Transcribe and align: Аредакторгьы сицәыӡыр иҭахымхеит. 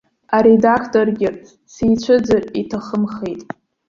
Аредакторгьы 0.35 1.29
сицәыӡыр 1.73 2.43
иҭахымхеит. 2.59 3.41